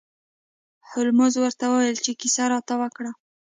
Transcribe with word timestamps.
هولمز 0.89 1.33
ورته 1.37 1.65
وویل 1.67 1.97
چې 2.05 2.11
کیسه 2.21 2.43
راته 2.53 2.73
وکړه. 2.81 3.11